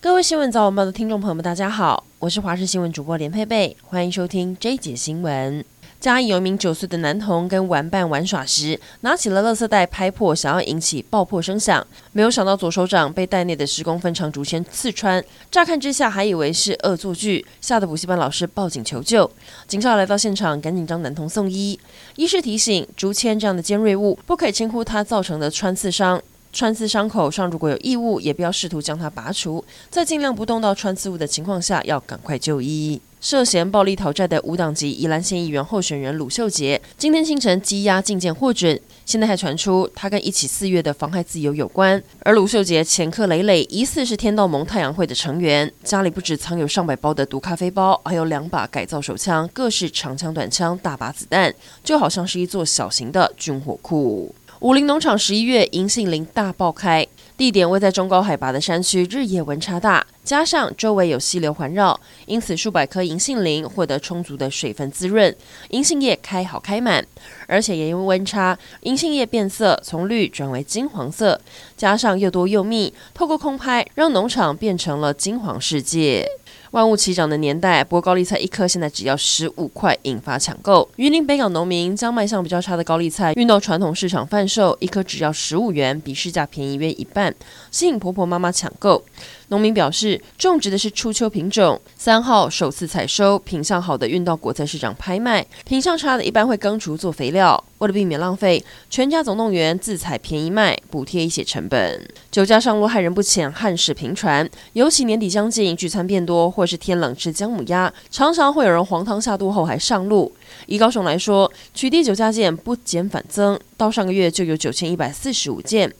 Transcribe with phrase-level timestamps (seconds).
[0.00, 5.64] 各位新闻早晚报的听众朋友们，大家好，我是华视新闻主播连佩佩，欢迎收听这一节新闻。
[5.98, 19.28] 嘉义有一名九岁的男童跟玩伴玩耍时，拿起了垃圾袋拍破，想要引起爆破声响，没有想到左手掌被袋内的十公分长竹签刺穿，乍看之下还以为是恶作剧，吓得补习班老师报警求救，
[19.66, 21.76] 警察来到现场，赶紧将男童送医。
[22.14, 26.22] 医师提醒，竹签这样的尖锐物不可以轻忽它造成的穿刺伤。
[26.52, 29.64] 穿刺伤口上如果有异物，也不要试图将它拔除。
[29.90, 33.00] 在尽量不动到穿刺物的情况下，要赶快就医。
[33.20, 38.80] 涉嫌暴力讨债的无党籍宜兰县议员候选人鲁秀杰，今天清晨羁押进见获准。
[39.04, 42.00] 现在还传出他跟一起四月的妨害自由有关。
[42.20, 54.32] 而鲁秀杰前科累累，疑似是天道盟太阳会的成员，家里不止藏有上百包的毒咖啡包，还有两把改造手枪，各式长枪、短枪、大把子弹，就好像是一座小型的军火库。
[54.60, 57.06] 武陵农场十一月银杏林大爆开，
[57.36, 65.32] 地点位在中高海拔的山区，日夜温差大，加上周围有溪流环绕，因此数百棵银杏林获得充足的水分滋润，
[65.70, 67.06] 银杏叶开好开满，
[67.46, 71.40] 而且也因为温差，银杏叶变色，从绿转为金黄色，
[71.76, 76.26] 加上又多又密，透过空拍，让农场变成了金黄世界。
[76.72, 80.86] 万物齐涨的年代，不过高丽菜一颗现在只要十五块，引发抢购。
[80.96, 87.34] 云林北港农民将卖相比较差的高丽菜运到传统市场贩售，一颗只要十五元，比市价便宜约一半，
[87.70, 89.02] 吸引婆婆妈妈抢购。
[89.48, 97.62] 农民表示，种植的是初秋品种，三号首次采收，品相好的运到果菜市场拍卖，品相差的一般会耕除做肥料。
[97.78, 102.06] 为了避免浪费，全家总动员自采便宜卖，补贴一些成本。
[102.30, 110.30] 酒驾上路害人不浅，憾事频传，尤其年底将近，聚餐变多，或是天冷吃姜母鸭，常常会有人黄汤下肚后还上路。
[110.66, 115.90] 以高雄来说，取缔酒驾件不减反增，到上个月就有九千一百四十五件。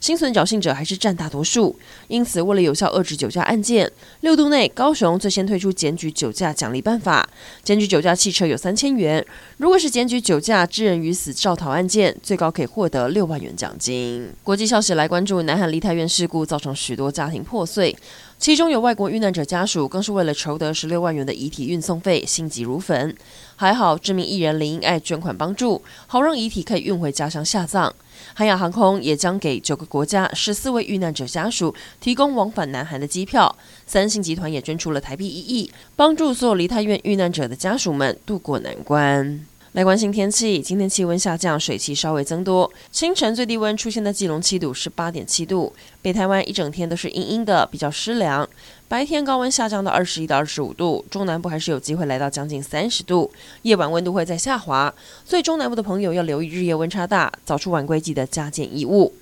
[0.00, 1.76] 心存侥幸者还是占大多数，
[2.08, 7.28] 因此为了有效遏制酒驾案件，六度内高雄最先推出检举酒驾奖励办法，
[7.62, 9.24] 检举酒驾汽车有三千元，
[9.56, 14.30] 如果是检举酒驾致人于死肇逃案件，最高可以获得六万元奖金。
[14.42, 17.96] 国际消息来关注，南韩梨泰院事故造成许多家庭破碎。
[18.36, 23.14] 其中有外国遇难者家属，更是为了筹得十六万元的遗体运送费，心急如焚。
[23.56, 27.94] 还好，知名艺人林英爱捐款帮助，好让遗体可以运回家乡下葬。
[28.34, 33.54] 韩亚航空也将给九个国家十四位遇难者家属提供往返南韩的机票。
[33.86, 39.44] 三星集团也捐出了台币一亿，帮助所有梨泰院遇难者的家属们渡过难关。
[39.72, 42.70] 来关心天气，今天气温下降，水汽稍微增多。
[42.92, 45.72] 清晨最低温出现在基隆七度，是八点七度。
[46.00, 48.48] 北台湾一整天都是阴阴的，比较湿凉。
[48.86, 53.30] 白天高温下降到二十一到二十五度，中南部还是有机会来到将近三十度。
[53.62, 54.92] 夜晚温度会在下滑，
[55.24, 59.12] 所以中南部的朋友要留意日夜温差大，早出晚归记得加件衣物。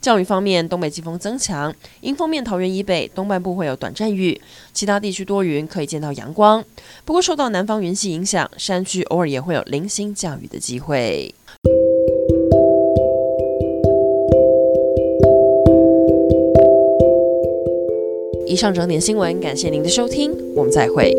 [0.00, 4.40] 降雨方面，东北季风增强，迎风面桃园以北东半部会有短暂雨，
[4.72, 6.64] 其他地区多云，可以见到阳光。
[7.04, 11.34] 不过受到南方云系影响，山区偶尔也会有零星降雨的机会。
[18.48, 21.14] 以上整点新闻，感谢您的收听，我们再会。